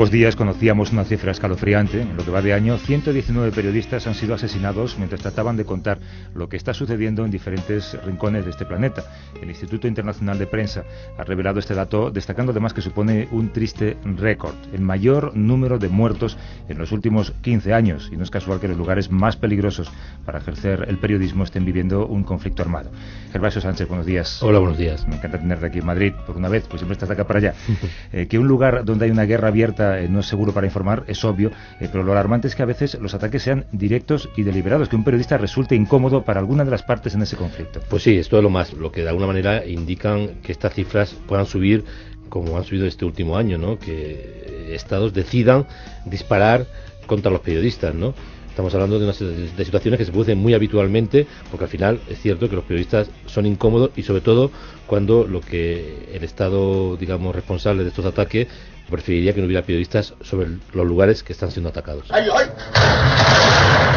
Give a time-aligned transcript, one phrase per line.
[0.00, 2.00] Pocos días conocíamos una cifra escalofriante.
[2.00, 5.98] En lo que va de año, 119 periodistas han sido asesinados mientras trataban de contar
[6.34, 9.04] lo que está sucediendo en diferentes rincones de este planeta.
[9.42, 10.84] El Instituto Internacional de Prensa
[11.18, 15.90] ha revelado este dato, destacando además que supone un triste récord, el mayor número de
[15.90, 16.38] muertos
[16.70, 18.08] en los últimos 15 años.
[18.10, 19.92] Y no es casual que los lugares más peligrosos
[20.24, 22.90] para ejercer el periodismo estén viviendo un conflicto armado.
[23.32, 24.42] Gervasio Sánchez, buenos días.
[24.42, 25.06] Hola, buenos días.
[25.06, 27.38] Me encanta tenerte aquí en Madrid por una vez, pues siempre estás de acá para
[27.38, 27.54] allá.
[28.12, 31.04] Eh, que un lugar donde hay una guerra abierta eh, no es seguro para informar,
[31.06, 34.42] es obvio, eh, pero lo alarmante es que a veces los ataques sean directos y
[34.42, 37.80] deliberados, que un periodista resulte incómodo para alguna de las partes en ese conflicto.
[37.88, 41.14] Pues sí, esto es lo más, lo que de alguna manera indican que estas cifras
[41.26, 41.84] puedan subir
[42.28, 43.76] como han subido este último año, ¿no?
[43.78, 45.66] Que estados decidan
[46.04, 46.66] disparar
[47.06, 48.14] contra los periodistas, ¿no?
[48.60, 49.18] Estamos hablando de, unas,
[49.56, 53.08] de situaciones que se producen muy habitualmente, porque al final es cierto que los periodistas
[53.24, 54.50] son incómodos y sobre todo
[54.86, 58.48] cuando lo que el Estado, digamos, responsable de estos ataques
[58.90, 62.04] preferiría que no hubiera periodistas sobre los lugares que están siendo atacados.
[62.10, 63.89] ¡Ay, ay!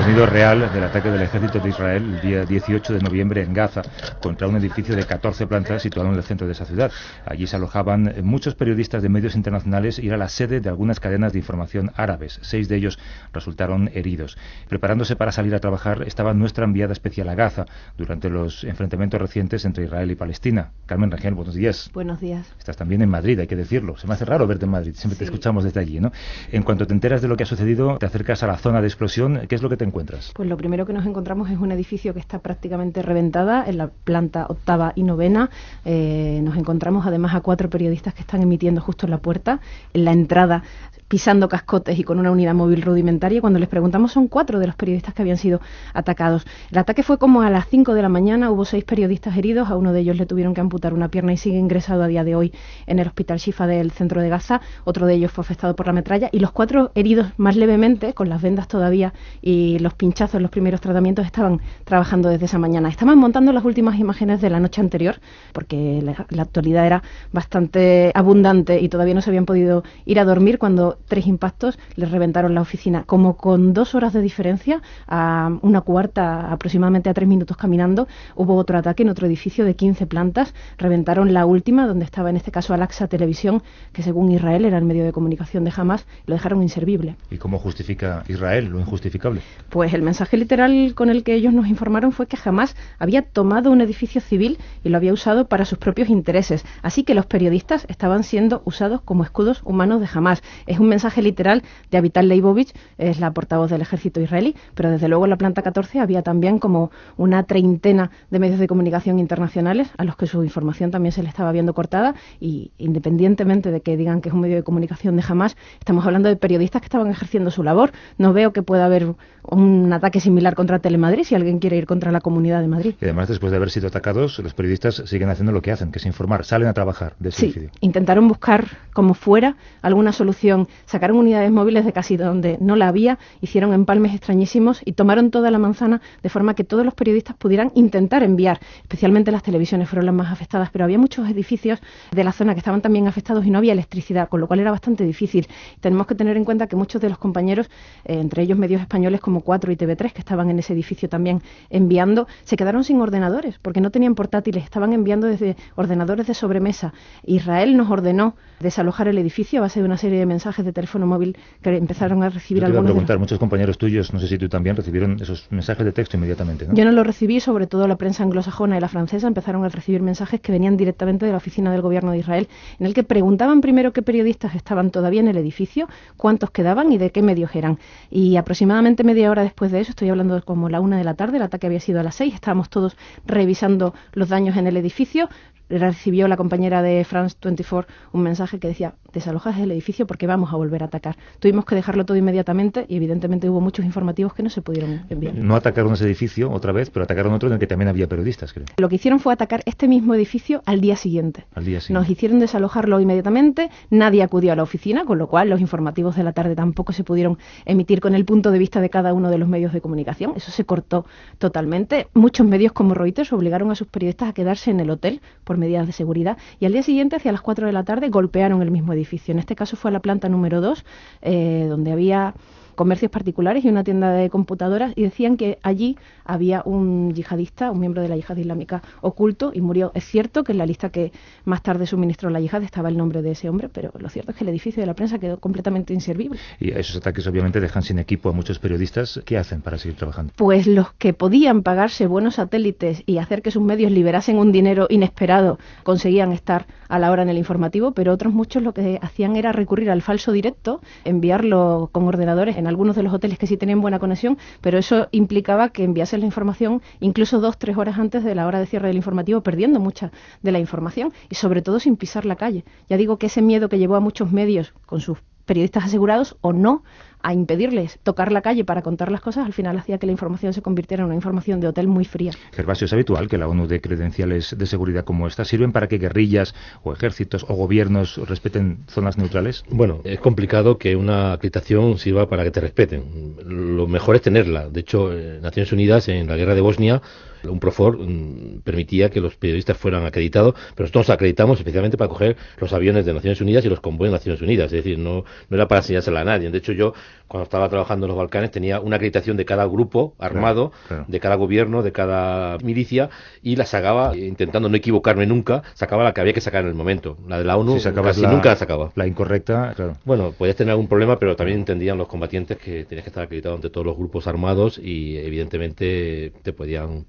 [0.00, 3.52] El sonido real del ataque del ejército de Israel el día 18 de noviembre en
[3.52, 3.82] Gaza
[4.22, 6.90] contra un edificio de 14 plantas situado en el centro de esa ciudad.
[7.26, 11.34] Allí se alojaban muchos periodistas de medios internacionales y era la sede de algunas cadenas
[11.34, 12.38] de información árabes.
[12.40, 12.98] Seis de ellos
[13.34, 14.38] resultaron heridos.
[14.70, 17.66] Preparándose para salir a trabajar estaba nuestra enviada especial a Gaza
[17.98, 20.70] durante los enfrentamientos recientes entre Israel y Palestina.
[20.86, 21.90] Carmen Rangel, buenos días.
[21.92, 22.50] Buenos días.
[22.58, 23.98] Estás también en Madrid, hay que decirlo.
[23.98, 25.18] Se me hace raro verte en Madrid, siempre sí.
[25.18, 26.10] te escuchamos desde allí, ¿no?
[26.52, 28.86] En cuanto te enteras de lo que ha sucedido, te acercas a la zona de
[28.86, 29.42] explosión.
[29.46, 30.32] ¿Qué es lo que te encuentras?
[30.34, 33.88] Pues lo primero que nos encontramos es un edificio que está prácticamente reventada en la
[33.88, 35.50] planta octava y novena.
[35.84, 39.60] Eh, nos encontramos además a cuatro periodistas que están emitiendo justo en la puerta.
[39.92, 40.62] En la entrada
[41.10, 43.40] pisando cascotes y con una unidad móvil rudimentaria.
[43.40, 45.60] Cuando les preguntamos, son cuatro de los periodistas que habían sido
[45.92, 46.46] atacados.
[46.70, 49.76] El ataque fue como a las 5 de la mañana, hubo seis periodistas heridos, a
[49.76, 52.36] uno de ellos le tuvieron que amputar una pierna y sigue ingresado a día de
[52.36, 52.52] hoy
[52.86, 54.60] en el hospital Shifa del centro de Gaza.
[54.84, 58.28] Otro de ellos fue afectado por la metralla y los cuatro heridos más levemente, con
[58.28, 59.12] las vendas todavía
[59.42, 62.88] y los pinchazos, los primeros tratamientos, estaban trabajando desde esa mañana.
[62.88, 65.16] Estaban montando las últimas imágenes de la noche anterior,
[65.52, 70.24] porque la, la actualidad era bastante abundante y todavía no se habían podido ir a
[70.24, 73.04] dormir cuando tres impactos les reventaron la oficina.
[73.04, 78.56] Como con dos horas de diferencia, a una cuarta, aproximadamente a tres minutos caminando, hubo
[78.56, 80.54] otro ataque en otro edificio de 15 plantas.
[80.78, 84.84] Reventaron la última, donde estaba en este caso Alaxa Televisión, que según Israel era el
[84.84, 87.16] medio de comunicación de Hamas, lo dejaron inservible.
[87.30, 89.40] ¿Y cómo justifica Israel lo injustificable?
[89.68, 93.70] Pues el mensaje literal con el que ellos nos informaron fue que Hamas había tomado
[93.70, 96.64] un edificio civil y lo había usado para sus propios intereses.
[96.82, 100.42] Así que los periodistas estaban siendo usados como escudos humanos de Hamas.
[100.66, 105.08] Es un mensaje literal de Avital Leibovich, es la portavoz del ejército israelí, pero desde
[105.08, 109.90] luego en la planta 14 había también como una treintena de medios de comunicación internacionales
[109.98, 113.96] a los que su información también se le estaba viendo cortada y independientemente de que
[113.96, 117.10] digan que es un medio de comunicación de Hamas, estamos hablando de periodistas que estaban
[117.10, 117.92] ejerciendo su labor.
[118.18, 119.14] No veo que pueda haber
[119.50, 122.94] un ataque similar contra Telemadrid si alguien quiere ir contra la comunidad de Madrid.
[123.00, 125.98] Y además, después de haber sido atacados, los periodistas siguen haciendo lo que hacen, que
[125.98, 127.68] es informar, salen a trabajar de ese sí.
[127.80, 133.18] Intentaron buscar como fuera alguna solución, sacaron unidades móviles de casi donde no la había,
[133.40, 137.72] hicieron empalmes extrañísimos y tomaron toda la manzana de forma que todos los periodistas pudieran
[137.74, 142.32] intentar enviar, especialmente las televisiones fueron las más afectadas, pero había muchos edificios de la
[142.32, 145.46] zona que estaban también afectados y no había electricidad, con lo cual era bastante difícil.
[145.80, 147.68] Tenemos que tener en cuenta que muchos de los compañeros,
[148.04, 151.42] eh, entre ellos medios españoles como 4 y TV3, que estaban en ese edificio también
[151.70, 156.92] enviando, se quedaron sin ordenadores porque no tenían portátiles, estaban enviando desde ordenadores de sobremesa.
[157.24, 161.06] Israel nos ordenó desalojar el edificio a base de una serie de mensajes de teléfono
[161.06, 162.88] móvil que empezaron a recibir Yo te iba a algunos.
[162.88, 165.92] de preguntar, los- muchos compañeros tuyos, no sé si tú también, recibieron esos mensajes de
[165.92, 166.74] texto inmediatamente, ¿no?
[166.74, 170.02] Yo no lo recibí, sobre todo la prensa anglosajona y la francesa empezaron a recibir
[170.02, 172.48] mensajes que venían directamente de la oficina del gobierno de Israel,
[172.78, 176.98] en el que preguntaban primero qué periodistas estaban todavía en el edificio, cuántos quedaban y
[176.98, 177.78] de qué medios eran.
[178.10, 181.36] Y aproximadamente media hora después de eso, estoy hablando como la una de la tarde,
[181.38, 182.96] el ataque había sido a las seis, estábamos todos
[183.26, 185.28] revisando los daños en el edificio.
[185.70, 190.52] Recibió la compañera de France 24 un mensaje que decía desalojas el edificio porque vamos
[190.52, 191.16] a volver a atacar.
[191.38, 195.34] Tuvimos que dejarlo todo inmediatamente y evidentemente hubo muchos informativos que no se pudieron enviar.
[195.34, 198.52] No atacaron ese edificio otra vez, pero atacaron otro en el que también había periodistas,
[198.52, 198.66] creo.
[198.78, 201.46] Lo que hicieron fue atacar este mismo edificio al día siguiente.
[201.54, 202.00] Al día siguiente.
[202.00, 206.24] Nos hicieron desalojarlo inmediatamente, nadie acudió a la oficina, con lo cual los informativos de
[206.24, 209.38] la tarde tampoco se pudieron emitir con el punto de vista de cada uno de
[209.38, 210.32] los medios de comunicación.
[210.36, 211.06] Eso se cortó
[211.38, 212.08] totalmente.
[212.14, 215.86] Muchos medios como Reuters obligaron a sus periodistas a quedarse en el hotel por medidas
[215.86, 218.92] de seguridad y al día siguiente, hacia las 4 de la tarde, golpearon el mismo
[218.92, 219.30] edificio.
[219.32, 220.84] En este caso fue la planta número 2,
[221.22, 222.34] eh, donde había
[222.80, 227.78] comercios particulares y una tienda de computadoras y decían que allí había un yihadista, un
[227.78, 229.92] miembro de la yihad islámica oculto y murió.
[229.94, 231.12] Es cierto que en la lista que
[231.44, 234.38] más tarde suministró la yihad estaba el nombre de ese hombre, pero lo cierto es
[234.38, 236.40] que el edificio de la prensa quedó completamente inservible.
[236.58, 239.20] Y esos ataques obviamente dejan sin equipo a muchos periodistas.
[239.26, 240.32] ¿Qué hacen para seguir trabajando?
[240.36, 244.86] Pues los que podían pagarse buenos satélites y hacer que sus medios liberasen un dinero
[244.88, 249.36] inesperado conseguían estar a la hora en el informativo, pero otros muchos lo que hacían
[249.36, 253.56] era recurrir al falso directo, enviarlo con ordenadores en algunos de los hoteles que sí
[253.58, 258.24] tenían buena conexión, pero eso implicaba que enviasen la información incluso dos, tres horas antes
[258.24, 260.10] de la hora de cierre del informativo, perdiendo mucha
[260.42, 262.64] de la información y sobre todo sin pisar la calle.
[262.88, 266.52] Ya digo que ese miedo que llevó a muchos medios con sus periodistas asegurados o
[266.52, 266.84] no
[267.22, 270.52] a impedirles tocar la calle para contar las cosas, al final hacía que la información
[270.52, 272.32] se convirtiera en una información de hotel muy fría.
[272.52, 275.44] Gervasio, es habitual que la ONU dé credenciales de seguridad como esta.
[275.44, 279.64] ¿Sirven para que guerrillas o ejércitos o gobiernos respeten zonas neutrales?
[279.70, 283.36] Bueno, es complicado que una acreditación sirva para que te respeten.
[283.44, 284.68] Lo mejor es tenerla.
[284.68, 287.02] De hecho, Naciones Unidas en la guerra de Bosnia
[287.44, 292.08] un Profor mm, permitía que los periodistas fueran acreditados, pero nosotros nos acreditamos especialmente para
[292.08, 295.24] coger los aviones de Naciones Unidas y los convoyes de Naciones Unidas, es decir, no,
[295.48, 296.50] no era para enseñársela a nadie.
[296.50, 296.94] De hecho, yo
[297.30, 300.72] cuando estaba trabajando en los Balcanes tenía una acreditación de cada grupo armado,
[301.06, 303.08] de cada gobierno, de cada milicia
[303.40, 306.74] y la sacaba intentando no equivocarme nunca, sacaba la que había que sacar en el
[306.74, 307.16] momento.
[307.28, 308.90] La de la ONU casi nunca la sacaba.
[308.96, 313.10] La incorrecta, Bueno, podías tener algún problema, pero también entendían los combatientes que tenías que
[313.10, 317.04] estar acreditado ante todos los grupos armados y evidentemente te podían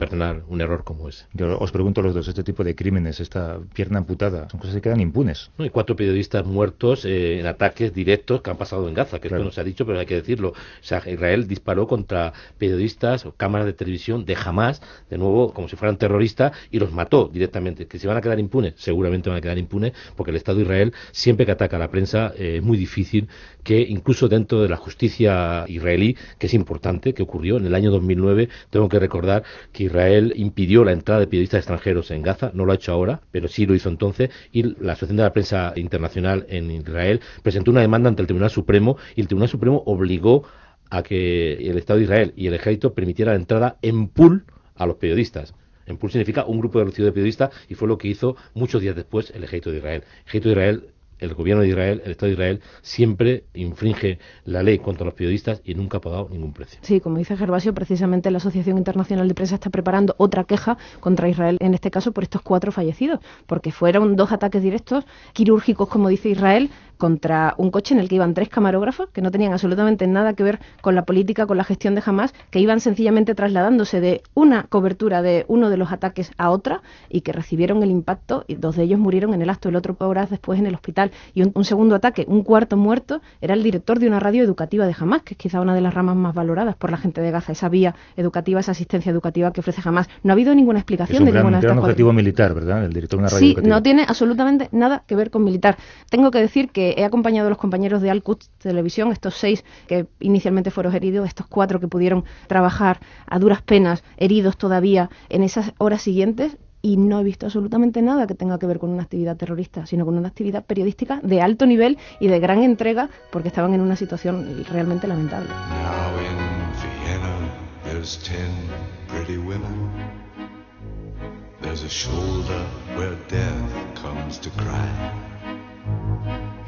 [0.48, 1.26] un error como ese.
[1.34, 4.82] Yo os pregunto los dos, este tipo de crímenes, esta pierna amputada, son cosas que
[4.82, 5.52] quedan impunes.
[5.58, 9.44] hay cuatro periodistas muertos eh, en ataques directos que han pasado en Gaza, que esto
[9.44, 10.50] no se ha dicho, pero hay que decirlo.
[10.50, 15.68] O sea, Israel disparó contra periodistas o cámaras de televisión de Hamas, de nuevo, como
[15.68, 17.88] si fueran terroristas, y los mató directamente.
[17.88, 18.74] ¿Que se van a quedar impunes?
[18.78, 21.90] Seguramente van a quedar impunes, porque el Estado de Israel, siempre que ataca a la
[21.90, 23.28] prensa, eh, es muy difícil
[23.64, 27.92] que incluso dentro de la justicia israelí, que es importante, que ocurrió en el año
[27.92, 32.66] 2009, tengo que recordar que Israel impidió la entrada de periodistas extranjeros en Gaza, no
[32.66, 35.74] lo ha hecho ahora, pero sí lo hizo entonces, y la Asociación de la Prensa
[35.76, 40.44] Internacional en Israel presentó una demanda ante el Tribunal Supremo, y el Tribunal Supremo obligó
[40.90, 44.86] a que el Estado de Israel y el ejército permitieran la entrada en pool a
[44.86, 45.56] los periodistas.
[45.86, 48.96] En pool significa un grupo reducido de periodistas y fue lo que hizo muchos días
[48.96, 50.04] después el ejército de Israel.
[50.04, 50.84] El ejército de Israel
[51.22, 55.62] el gobierno de Israel, el Estado de Israel, siempre infringe la ley contra los periodistas
[55.64, 56.80] y nunca ha pagado ningún precio.
[56.82, 61.30] Sí, como dice Gervasio, precisamente la Asociación Internacional de Prensa está preparando otra queja contra
[61.30, 66.10] Israel, en este caso por estos cuatro fallecidos, porque fueron dos ataques directos, quirúrgicos, como
[66.10, 66.70] dice Israel,
[67.02, 70.44] contra un coche en el que iban tres camarógrafos que no tenían absolutamente nada que
[70.44, 74.68] ver con la política, con la gestión de Hamas, que iban sencillamente trasladándose de una
[74.70, 78.76] cobertura de uno de los ataques a otra y que recibieron el impacto y dos
[78.76, 81.10] de ellos murieron en el acto, el otro horas después en el hospital.
[81.34, 84.96] Y un, segundo ataque, un cuarto muerto, era el director de una radio educativa de
[84.96, 87.54] Hamas, que es quizá una de las ramas más valoradas por la gente de Gaza,
[87.54, 90.08] esa vía educativa, esa asistencia educativa que ofrece Hamas.
[90.22, 92.86] No ha habido ninguna explicación de ninguna de gran objetivo militar, ¿verdad?
[92.86, 95.78] El director de una radio sí, no tiene absolutamente nada que ver con militar.
[96.12, 99.64] Tengo que decir que he acompañado a los compañeros de Al Quds Televisión, estos seis
[99.88, 105.44] que inicialmente fueron heridos, estos cuatro que pudieron trabajar a duras penas, heridos todavía en
[105.44, 109.04] esas horas siguientes, y no he visto absolutamente nada que tenga que ver con una
[109.04, 113.50] actividad terrorista, sino con una actividad periodística de alto nivel y de gran entrega, porque
[113.50, 115.50] estaban en una situación realmente lamentable.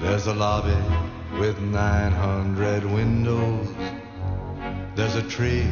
[0.03, 0.75] There's a lobby
[1.39, 3.69] with 900 windows.
[4.95, 5.65] There's a tree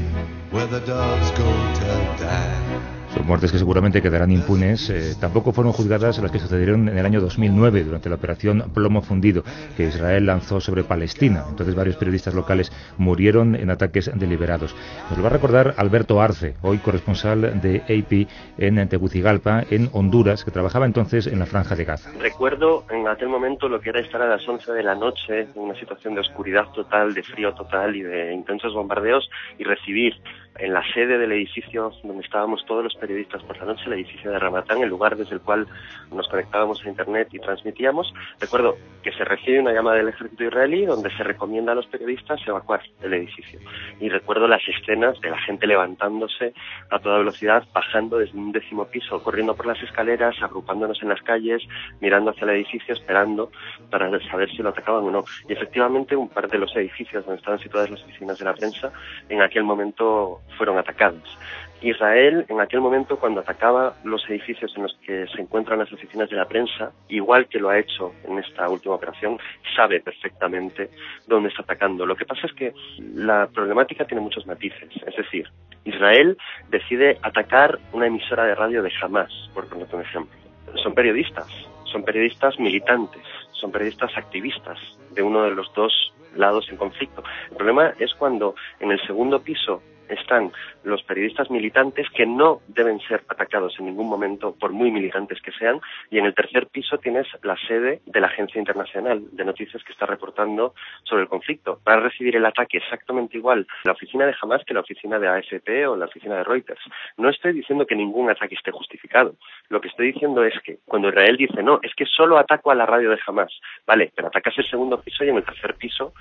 [0.51, 3.00] where the doves go to die.
[3.13, 4.89] Son muertes que seguramente quedarán impunes.
[4.89, 9.01] Eh, tampoco fueron juzgadas las que sucedieron en el año 2009 durante la operación Plomo
[9.01, 9.44] Fundido
[9.75, 11.44] que Israel lanzó sobre Palestina.
[11.50, 14.75] Entonces varios periodistas locales murieron en ataques deliberados.
[15.10, 20.46] Nos lo va a recordar Alberto Arce, hoy corresponsal de AP en Tegucigalpa, en Honduras,
[20.46, 22.12] que trabajaba entonces en la franja de Gaza.
[22.20, 25.60] Recuerdo en aquel momento lo que era estar a las 11 de la noche en
[25.60, 30.13] una situación de oscuridad total, de frío total y de intensos bombardeos y recibir
[30.60, 34.31] en la sede del edificio donde estábamos todos los periodistas por la noche, el edificio
[34.31, 35.67] de Ramatán, el lugar desde el cual
[36.12, 38.13] nos conectábamos a Internet y transmitíamos.
[38.39, 42.39] Recuerdo que se recibe una llamada del ejército israelí donde se recomienda a los periodistas
[42.46, 43.60] evacuar el edificio.
[44.00, 46.53] Y recuerdo las escenas de la gente levantándose
[46.89, 51.22] a toda velocidad, bajando desde un décimo piso, corriendo por las escaleras, agrupándonos en las
[51.22, 51.63] calles,
[52.01, 53.51] mirando hacia el edificio, esperando
[53.89, 55.24] para saber si lo atacaban o no.
[55.48, 58.91] Y efectivamente un par de los edificios donde estaban situadas las oficinas de la prensa
[59.29, 61.38] en aquel momento fueron atacados
[61.81, 66.29] Israel, en aquel momento, cuando atacaba los edificios en los que se encuentran las oficinas
[66.29, 69.39] de la prensa, igual que lo ha hecho en esta última operación,
[69.75, 70.91] sabe perfectamente
[71.27, 72.05] dónde está atacando.
[72.05, 72.74] Lo que pasa es que
[73.15, 74.89] la problemática tiene muchos matices.
[75.05, 75.50] Es decir,
[75.84, 76.38] Israel
[76.70, 80.38] decide atacar una emisora de radio de Hamas, por poner un ejemplo.
[80.84, 81.48] Son periodistas,
[81.86, 84.77] son periodistas militantes, son periodistas activistas
[85.13, 87.24] de uno de los dos lados en conflicto.
[87.50, 89.81] El problema es cuando en el segundo piso
[90.13, 90.51] están
[90.84, 95.51] los periodistas militantes que no deben ser atacados en ningún momento por muy militantes que
[95.51, 99.84] sean y en el tercer piso tienes la sede de la Agencia Internacional de Noticias
[99.84, 101.80] que está reportando sobre el conflicto.
[101.88, 105.27] Va a recibir el ataque exactamente igual la oficina de Hamas que la oficina de
[105.27, 106.82] AFP o la oficina de Reuters.
[107.18, 109.36] No estoy diciendo que ningún ataque esté justificado.
[109.70, 112.75] Lo que estoy diciendo es que cuando Israel dice no, es que solo ataco a
[112.75, 113.51] la radio de Hamas,
[113.86, 116.13] vale, pero atacas el segundo piso y en el tercer piso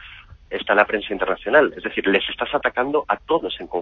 [0.51, 1.73] está la prensa internacional.
[1.77, 3.80] Es decir, les estás atacando a todos en conjunto.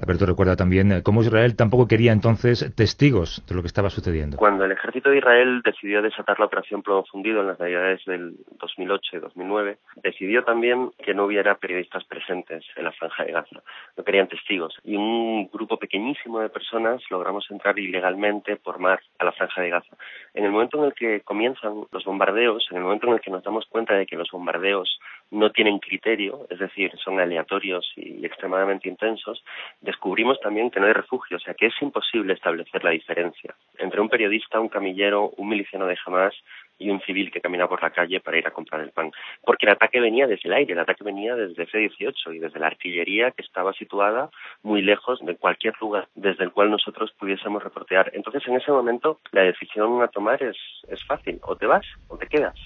[0.00, 4.36] Alberto recuerda también eh, cómo Israel tampoco quería entonces testigos de lo que estaba sucediendo.
[4.36, 8.34] Cuando el ejército de Israel decidió desatar la operación Plomo Fundido en las navidades del
[8.58, 13.62] 2008 y 2009, decidió también que no hubiera periodistas presentes en la franja de Gaza.
[13.96, 14.74] No querían testigos.
[14.84, 19.70] Y un grupo pequeñísimo de personas logramos entrar ilegalmente por mar a la franja de
[19.70, 19.96] Gaza.
[20.34, 23.30] En el momento en el que comienzan los bombardeos, en el momento en el que
[23.30, 28.24] nos damos cuenta de que los bombardeos no tienen criterio, es decir, son aleatorios y
[28.24, 29.39] extremadamente intensos,
[29.80, 34.00] descubrimos también que no hay refugio, o sea que es imposible establecer la diferencia entre
[34.00, 36.34] un periodista, un camillero, un miliciano de Hamas
[36.78, 39.12] y un civil que camina por la calle para ir a comprar el pan.
[39.44, 42.68] Porque el ataque venía desde el aire, el ataque venía desde F-18 y desde la
[42.68, 44.30] artillería que estaba situada
[44.62, 48.10] muy lejos de cualquier lugar desde el cual nosotros pudiésemos reportear.
[48.14, 50.56] Entonces, en ese momento, la decisión a tomar es,
[50.88, 52.58] es fácil, o te vas o te quedas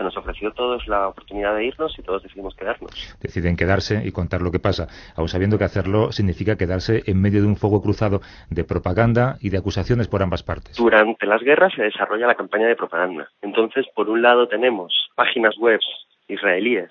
[0.00, 2.90] se nos ofreció a todos la oportunidad de irnos y todos decidimos quedarnos.
[3.20, 7.42] Deciden quedarse y contar lo que pasa, aun sabiendo que hacerlo significa quedarse en medio
[7.42, 10.78] de un fuego cruzado de propaganda y de acusaciones por ambas partes.
[10.78, 13.28] Durante las guerras se desarrolla la campaña de propaganda.
[13.42, 15.80] Entonces, por un lado tenemos páginas web
[16.28, 16.90] israelíes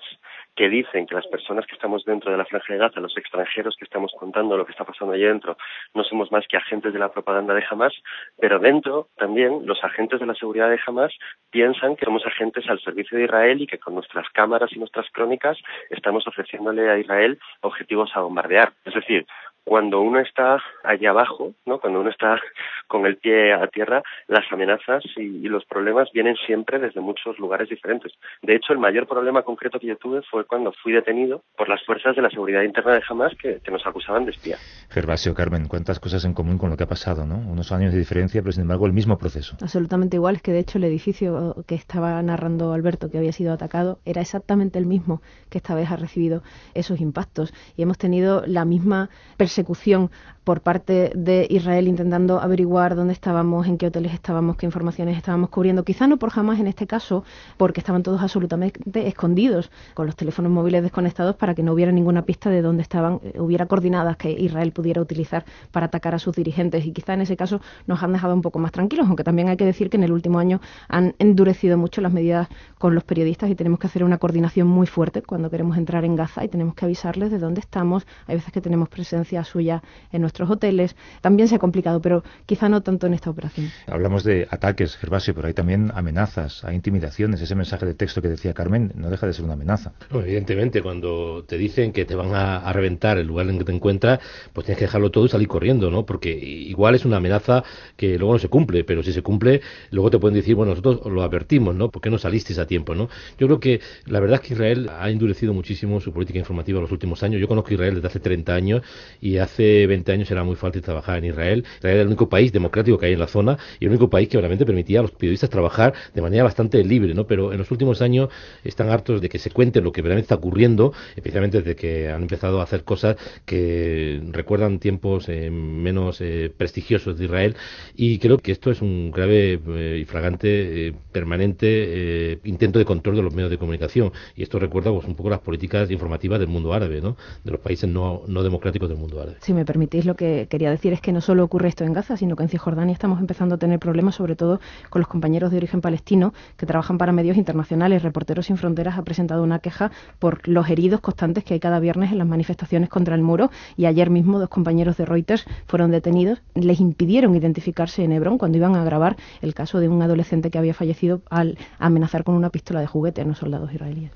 [0.60, 3.76] que dicen que las personas que estamos dentro de la franja de Gaza, los extranjeros
[3.78, 5.56] que estamos contando lo que está pasando allí dentro,
[5.94, 7.94] no somos más que agentes de la propaganda de Hamas,
[8.38, 11.14] pero dentro también los agentes de la seguridad de Hamas
[11.50, 15.06] piensan que somos agentes al servicio de Israel y que con nuestras cámaras y nuestras
[15.12, 15.56] crónicas
[15.88, 18.74] estamos ofreciéndole a Israel objetivos a bombardear.
[18.84, 19.26] Es decir,
[19.64, 21.78] cuando uno está allá abajo, ¿no?
[21.78, 22.40] cuando uno está
[22.86, 27.68] con el pie a tierra, las amenazas y, los problemas vienen siempre desde muchos lugares
[27.68, 28.12] diferentes.
[28.40, 31.84] De hecho, el mayor problema concreto que yo tuve fue cuando fui detenido por las
[31.84, 34.56] fuerzas de la seguridad interna de Hamas que, nos acusaban de espía.
[34.90, 37.36] Gervasio, Carmen, cuántas cosas en común con lo que ha pasado, ¿no?
[37.36, 39.56] Unos años de diferencia, pero sin embargo el mismo proceso.
[39.60, 43.52] Absolutamente igual, es que de hecho el edificio que estaba narrando Alberto, que había sido
[43.52, 46.42] atacado, era exactamente el mismo que esta vez ha recibido
[46.74, 47.52] esos impactos.
[47.76, 49.10] Y hemos tenido la misma
[49.50, 50.10] persecución
[50.44, 55.50] por parte de Israel intentando averiguar dónde estábamos, en qué hoteles estábamos, qué informaciones estábamos
[55.50, 55.84] cubriendo.
[55.84, 57.24] Quizá no por jamás en este caso,
[57.56, 62.22] porque estaban todos absolutamente escondidos, con los teléfonos móviles desconectados para que no hubiera ninguna
[62.22, 66.34] pista de dónde estaban, eh, hubiera coordinadas que Israel pudiera utilizar para atacar a sus
[66.34, 66.86] dirigentes.
[66.86, 69.56] Y quizá en ese caso nos han dejado un poco más tranquilos, aunque también hay
[69.56, 73.50] que decir que en el último año han endurecido mucho las medidas con los periodistas
[73.50, 76.74] y tenemos que hacer una coordinación muy fuerte cuando queremos entrar en Gaza y tenemos
[76.74, 78.06] que avisarles de dónde estamos.
[78.26, 79.82] Hay veces que tenemos presencia suya
[80.12, 80.94] en nuestros hoteles.
[81.20, 83.68] También se ha complicado, pero quizá no tanto en esta operación.
[83.88, 87.40] Hablamos de ataques, Gervasio, pero hay también amenazas, hay intimidaciones.
[87.40, 89.92] Ese mensaje de texto que decía Carmen no deja de ser una amenaza.
[90.12, 94.20] evidentemente, cuando te dicen que te van a, reventar el lugar en que te encuentras,
[94.52, 96.06] pues tienes que dejarlo todo y salir corriendo, ¿no?
[96.06, 97.64] Porque igual es una amenaza
[97.96, 99.60] que luego no se cumple, pero si se cumple,
[99.90, 101.90] luego te pueden decir, bueno, nosotros lo advertimos, ¿no?
[101.90, 103.08] ¿Por qué no salisteis a tiempo, ¿no?
[103.38, 106.82] Yo creo que la verdad es que Israel ha endurecido muchísimo su política informativa en
[106.82, 107.40] los últimos años.
[107.40, 108.82] Yo conozco Israel desde hace 30 años
[109.20, 111.64] y hace 20 años era muy fácil trabajar en Israel.
[111.78, 114.28] Israel era el único país democrático que hay en la zona y el único país
[114.28, 117.26] que realmente permitía a los periodistas trabajar de manera bastante libre, ¿no?
[117.26, 118.28] Pero en los últimos años
[118.64, 122.22] están hartos de que se cuente lo que realmente está ocurriendo, especialmente desde que han
[122.22, 127.56] empezado a hacer cosas que recuerdan tiempos eh, menos eh, prestigiosos de Israel
[127.96, 133.22] y creo que esto es un grave eh, y fragante, permanente intento de control de
[133.22, 136.72] los medios de comunicación y esto recuerda pues, un poco las políticas informativas del mundo
[136.72, 137.16] árabe, ¿no?
[137.44, 139.36] De los países no democráticos del mundo árabe.
[139.40, 142.16] Si me permitís, lo que quería decir es que no solo ocurre esto en Gaza,
[142.16, 145.58] sino que en Cisjordania estamos empezando a tener problemas, sobre todo con los compañeros de
[145.58, 148.02] origen palestino que trabajan para medios internacionales.
[148.02, 152.10] Reporteros sin Fronteras ha presentado una queja por los heridos constantes que hay cada viernes
[152.10, 156.42] en las manifestaciones contra el muro y ayer mismo dos compañeros de Reuters fueron detenidos.
[156.54, 160.58] Les impidieron identificarse en Hebrón cuando iban a grabar el caso de un adolescente que
[160.58, 164.10] había fallecido al amenazar con una pistola de juguete a unos soldados israelíes.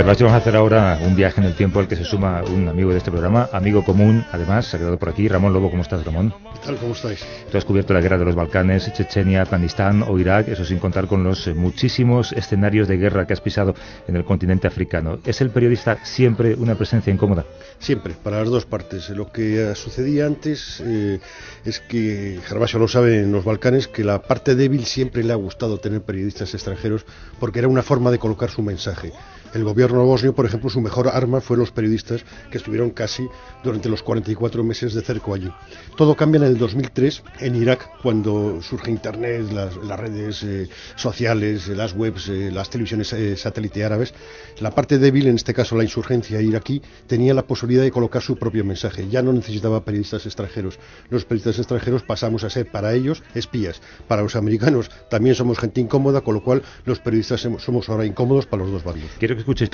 [0.00, 2.66] Pero vamos a hacer ahora un viaje en el tiempo al que se suma un
[2.68, 5.28] amigo de este programa, amigo común, además, se ha quedado por aquí.
[5.28, 6.32] Ramón Lobo, ¿cómo estás, Ramón?
[6.54, 6.76] ¿Qué tal?
[6.78, 7.22] ¿Cómo estáis?
[7.52, 11.06] Tú has cubierto la guerra de los Balcanes, Chechenia, Afganistán o Irak, eso sin contar
[11.06, 13.74] con los eh, muchísimos escenarios de guerra que has pisado
[14.08, 15.18] en el continente africano.
[15.26, 17.44] ¿Es el periodista siempre una presencia incómoda?
[17.78, 19.10] Siempre, para las dos partes.
[19.10, 21.20] Lo que sucedía antes eh,
[21.66, 25.36] es que, Gervasio lo sabe en los Balcanes, que la parte débil siempre le ha
[25.36, 27.04] gustado tener periodistas extranjeros
[27.38, 29.12] porque era una forma de colocar su mensaje.
[29.52, 33.28] El gobierno bosnio, por ejemplo, su mejor arma fue los periodistas que estuvieron casi
[33.64, 35.50] durante los 44 meses de cerco allí.
[35.96, 41.74] Todo cambia en el 2003 en Irak, cuando surge Internet, las, redes eh, sociales, eh,
[41.74, 44.14] las webs, eh, las televisiones satélite árabes.
[44.60, 48.36] La parte débil, en este caso la insurgencia iraquí, tenía la posibilidad de colocar su
[48.36, 49.08] propio mensaje.
[49.08, 50.78] Ya no necesitaba periodistas extranjeros.
[51.08, 53.80] Los periodistas extranjeros pasamos a ser para ellos espías.
[54.06, 58.46] Para los americanos también somos gente incómoda, con lo cual los periodistas somos ahora incómodos
[58.46, 59.70] para los dos bandos escuchéis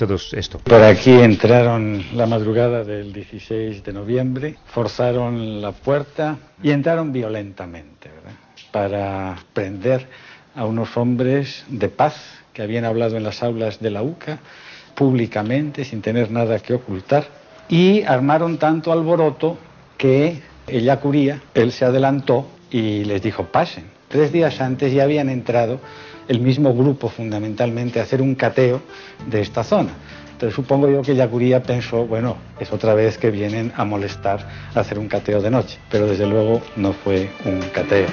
[0.63, 8.09] Por aquí entraron la madrugada del 16 de noviembre, forzaron la puerta y entraron violentamente
[8.71, 10.07] para prender
[10.55, 12.15] a unos hombres de paz
[12.53, 14.39] que habían hablado en las aulas de la UCA
[14.95, 17.27] públicamente, sin tener nada que ocultar,
[17.69, 19.57] y armaron tanto alboroto
[19.97, 23.96] que ella curía, él se adelantó y les dijo pasen.
[24.07, 25.79] Tres días antes ya habían entrado
[26.27, 28.81] el mismo grupo fundamentalmente a hacer un cateo
[29.29, 29.89] de esta zona.
[30.31, 34.79] Entonces supongo yo que Yacuría pensó, bueno, es otra vez que vienen a molestar a
[34.79, 38.07] hacer un cateo de noche, pero desde luego no fue un cateo.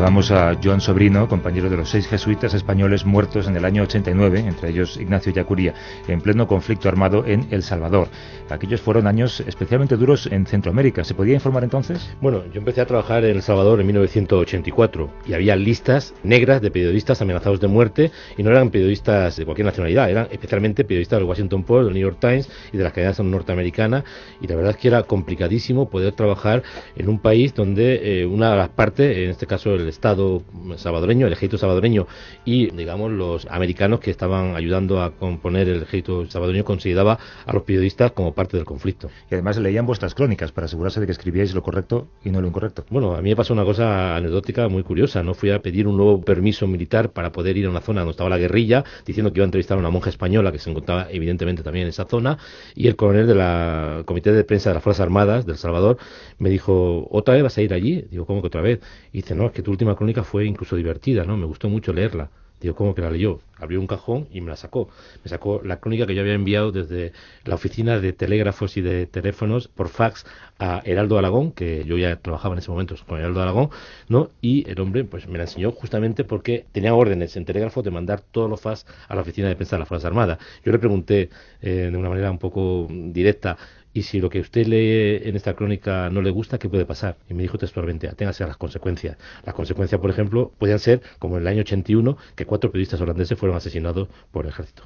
[0.00, 4.44] Escuchábamos a Joan Sobrino, compañero de los seis jesuitas españoles muertos en el año 89,
[4.46, 5.74] entre ellos Ignacio Yacuría,
[6.08, 8.08] en pleno conflicto armado en El Salvador.
[8.48, 11.04] Aquellos fueron años especialmente duros en Centroamérica.
[11.04, 12.16] ¿Se podía informar entonces?
[12.22, 16.70] Bueno, yo empecé a trabajar en El Salvador en 1984 y había listas negras de
[16.70, 21.28] periodistas amenazados de muerte y no eran periodistas de cualquier nacionalidad, eran especialmente periodistas del
[21.28, 24.04] Washington Post, del New York Times y de las cadenas norteamericanas
[24.40, 26.62] y la verdad es que era complicadísimo poder trabajar
[26.96, 30.42] en un país donde eh, una de las partes, en este caso el Estado
[30.76, 32.06] salvadoreño, el ejército salvadoreño
[32.44, 37.62] y, digamos, los americanos que estaban ayudando a componer el ejército salvadoreño consideraba a los
[37.64, 39.10] periodistas como parte del conflicto.
[39.30, 42.48] Y además leían vuestras crónicas para asegurarse de que escribíais lo correcto y no lo
[42.48, 42.84] incorrecto.
[42.90, 45.22] Bueno, a mí me pasó una cosa anecdótica muy curiosa.
[45.22, 48.12] No fui a pedir un nuevo permiso militar para poder ir a una zona donde
[48.12, 51.08] estaba la guerrilla, diciendo que iba a entrevistar a una monja española que se encontraba
[51.10, 52.38] evidentemente también en esa zona,
[52.74, 55.98] y el coronel de la Comité de Prensa de las Fuerzas Armadas del Salvador
[56.38, 58.04] me dijo, ¿otra vez vas a ir allí?
[58.10, 58.80] Digo, ¿cómo que otra vez?
[59.12, 61.36] Y dice, no, es que tú última crónica fue incluso divertida, ¿no?
[61.36, 62.30] Me gustó mucho leerla.
[62.60, 63.40] Digo, ¿cómo que la leyó?
[63.56, 64.90] Abrió un cajón y me la sacó.
[65.24, 67.12] Me sacó la crónica que yo había enviado desde
[67.44, 70.26] la oficina de telégrafos y de teléfonos por fax
[70.58, 73.70] a Heraldo Aragón, que yo ya trabajaba en ese momento con Heraldo Aragón,
[74.08, 74.28] ¿no?
[74.42, 78.20] Y el hombre pues me la enseñó justamente porque tenía órdenes en telégrafo de mandar
[78.20, 80.38] todos los fax a la oficina de prensa de las Fuerzas Armadas.
[80.62, 81.30] Yo le pregunté
[81.62, 83.56] eh, de una manera un poco directa
[83.92, 87.16] y si lo que usted lee en esta crónica no le gusta, ¿qué puede pasar?
[87.28, 89.16] Y me dijo textualmente, aténgase a las consecuencias.
[89.44, 93.38] Las consecuencias, por ejemplo, podían ser, como en el año 81, que cuatro periodistas holandeses
[93.38, 94.84] fueron asesinados por el ejército.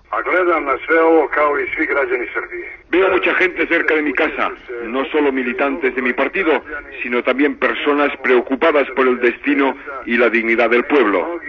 [2.91, 4.53] Veo mucha gente cerca de mi casa,
[4.87, 6.63] no solo militantes de mi partido,
[7.03, 11.41] sino también personas preocupadas por el destino y la dignidad del pueblo.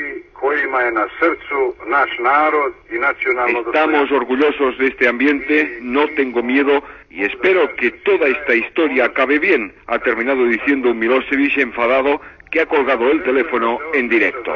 [3.67, 9.39] Estamos orgullosos de este ambiente, no tengo miedo y espero que toda esta historia acabe
[9.39, 12.21] bien, ha terminado diciendo un Milosevic enfadado
[12.51, 14.53] que ha colgado el teléfono en directo.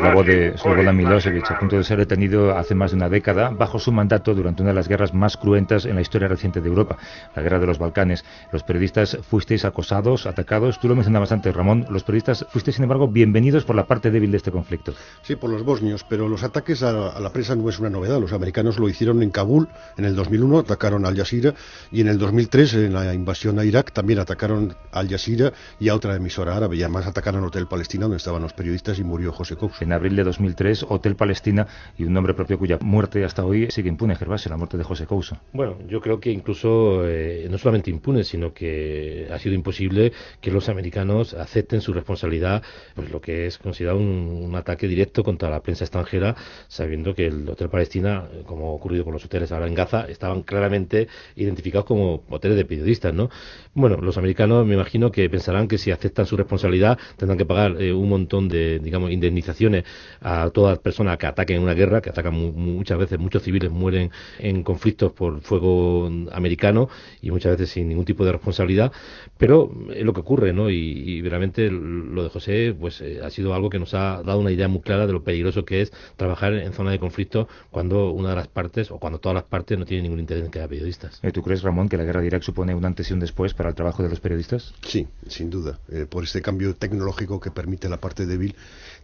[0.00, 3.50] La voz de Slobodan Milosevic, a punto de ser detenido hace más de una década,
[3.50, 6.68] bajo su mandato durante una de las guerras más cruentas en la historia reciente de
[6.68, 6.96] Europa,
[7.34, 8.24] la guerra de los Balcanes.
[8.50, 10.80] Los periodistas fuisteis acosados, atacados.
[10.80, 11.86] Tú lo mencionabas antes, Ramón.
[11.90, 14.94] Los periodistas fuisteis, sin embargo, bienvenidos por la parte débil de este conflicto.
[15.22, 18.20] Sí, por los bosnios, pero los ataques a, la prensa no es una novedad.
[18.20, 21.54] Los americanos lo hicieron en Kabul en el 2001, atacaron al Jazeera,
[21.90, 25.94] y en el 2003, en la invasión a Irak, también atacaron al Jazeera y a
[25.94, 29.54] otra emisora árabe, y además atacaron Hotel Palestina, donde estaban los periodistas, y murió José
[29.54, 29.84] Couso.
[29.84, 31.66] En abril de 2003, Hotel Palestina
[31.98, 35.04] y un nombre propio cuya muerte hasta hoy sigue impune, Gervasio, la muerte de José
[35.04, 35.36] Couso.
[35.52, 40.50] Bueno, yo creo que incluso eh, no solamente impune, sino que ha sido imposible que
[40.50, 42.62] los americanos acepten su responsabilidad,
[42.94, 46.34] pues lo que es considerado un, ataque directo contra la prensa extranjera,
[46.68, 50.42] sabiendo que el Hotel Palestina, como ha ocurrido con los hoteles ahora en Gaza, estaban
[50.42, 53.28] claramente identificados como hoteles de periodistas, ¿no?
[53.74, 57.81] Bueno, los americanos me imagino que pensarán que si aceptan su responsabilidad tendrán que pagar
[57.82, 59.84] eh, un montón de, digamos, indemnizaciones
[60.20, 64.10] a todas personas que ataquen en una guerra, que atacan muchas veces, muchos civiles mueren
[64.38, 66.88] en conflictos por fuego americano
[67.20, 68.92] y muchas veces sin ningún tipo de responsabilidad,
[69.38, 70.70] pero es lo que ocurre, ¿no?
[70.70, 74.50] Y, realmente lo de José, pues eh, ha sido algo que nos ha dado una
[74.50, 78.30] idea muy clara de lo peligroso que es trabajar en zona de conflicto cuando una
[78.30, 80.68] de las partes o cuando todas las partes no tienen ningún interés en que haya
[80.68, 81.20] periodistas.
[81.22, 83.54] Eh, ¿Tú crees, Ramón, que la guerra de Irak supone un antes y un después
[83.54, 84.74] para el trabajo de los periodistas?
[84.82, 85.78] Sí, sin duda,
[86.10, 88.54] por este cambio tecnológico que permite la parte débil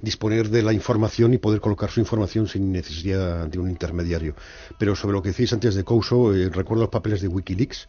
[0.01, 4.35] disponer de la información y poder colocar su información sin necesidad de un intermediario.
[4.79, 7.89] Pero sobre lo que decís antes de Couso, eh, recuerdo los papeles de Wikileaks.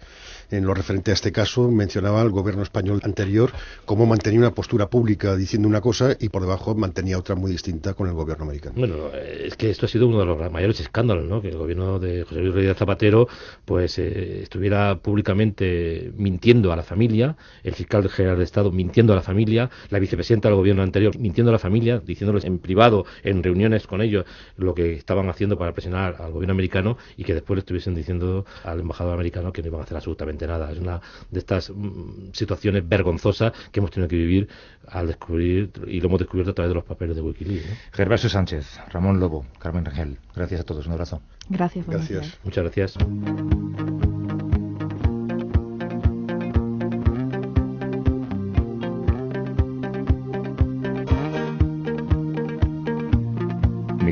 [0.51, 3.51] En lo referente a este caso, mencionaba al gobierno español anterior
[3.85, 7.93] cómo mantenía una postura pública diciendo una cosa y por debajo mantenía otra muy distinta
[7.93, 8.75] con el gobierno americano.
[8.75, 11.39] Bueno, es que esto ha sido uno de los mayores escándalos, ¿no?
[11.39, 13.27] Que el gobierno de José Luis Rodríguez Zapatero
[13.65, 19.17] pues eh, estuviera públicamente mintiendo a la familia, el fiscal general de Estado mintiendo a
[19.17, 23.43] la familia, la vicepresidenta del gobierno anterior mintiendo a la familia, diciéndoles en privado, en
[23.43, 24.25] reuniones con ellos,
[24.57, 28.45] lo que estaban haciendo para presionar al gobierno americano y que después le estuviesen diciendo
[28.63, 30.71] al embajador americano que no iban a hacer absolutamente nada.
[30.71, 34.49] Es una de estas mm, situaciones vergonzosas que hemos tenido que vivir
[34.88, 37.67] al descubrir, y lo hemos descubierto a través de los papeles de Wikileaks.
[37.91, 41.21] Gervasio Sánchez, Ramón Lobo, Carmen Rangel, gracias a todos, un abrazo.
[41.49, 42.38] Gracias, gracias.
[42.43, 42.97] Muchas gracias.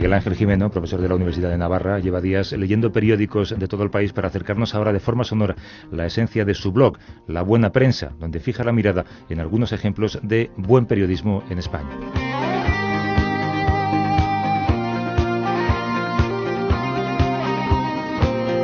[0.08, 3.84] Miguel Ángel Jimeno, profesor de la Universidad de Navarra, lleva días leyendo periódicos de todo
[3.84, 5.58] el país para acercarnos ahora de forma sonora
[5.92, 10.18] la esencia de su blog, La Buena Prensa, donde fija la mirada en algunos ejemplos
[10.24, 11.90] de buen periodismo en España.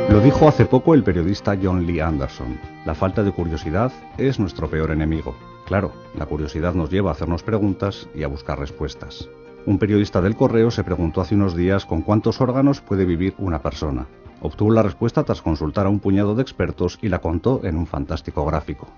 [0.08, 2.58] Lo dijo hace poco el periodista John Lee Anderson.
[2.86, 5.36] La falta de curiosidad es nuestro peor enemigo.
[5.66, 9.28] Claro, la curiosidad nos lleva a hacernos preguntas y a buscar respuestas.
[9.66, 13.62] Un periodista del Correo se preguntó hace unos días con cuántos órganos puede vivir una
[13.62, 14.06] persona.
[14.42, 17.86] Obtuvo la respuesta tras consultar a un puñado de expertos y la contó en un
[17.86, 18.88] fantástico gráfico.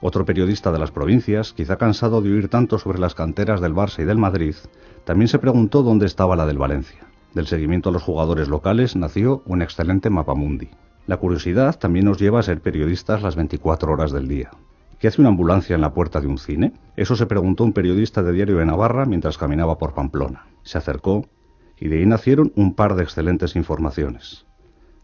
[0.00, 4.02] Otro periodista de las provincias, quizá cansado de oír tanto sobre las canteras del Barça
[4.02, 4.56] y del Madrid,
[5.04, 7.06] también se preguntó dónde estaba la del Valencia.
[7.32, 10.70] Del seguimiento a los jugadores locales nació un excelente mapamundi.
[11.06, 14.50] La curiosidad también nos lleva a ser periodistas las 24 horas del día.
[14.98, 16.72] ¿Qué hace una ambulancia en la puerta de un cine?
[16.96, 20.46] Eso se preguntó un periodista de Diario de Navarra mientras caminaba por Pamplona.
[20.64, 21.24] Se acercó
[21.78, 24.44] y de ahí nacieron un par de excelentes informaciones.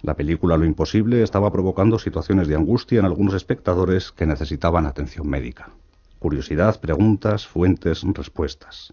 [0.02, 5.28] La película Lo Imposible estaba provocando situaciones de angustia en algunos espectadores que necesitaban atención
[5.28, 5.70] médica.
[6.18, 8.92] Curiosidad, preguntas, fuentes, respuestas.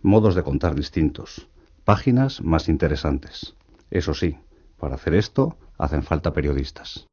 [0.00, 1.46] Modos de contar distintos.
[1.84, 3.54] Páginas más interesantes.
[3.90, 4.38] Eso sí,
[4.78, 7.06] para hacer esto hacen falta periodistas.